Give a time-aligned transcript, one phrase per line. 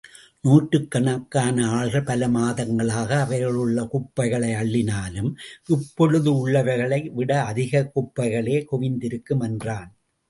[0.43, 5.31] நூற்றுக்கணக்கான ஆள்கள் பல மாதங்களாக அவைகளிலுள்ள குப்பைகளை அள்ளினாலும்,
[5.69, 9.43] இப்பொழுதுள்ளவைகளை விட அதிகக் குப்பைகளே குவிந்திருக்கும்!
[9.43, 9.91] என்றான்.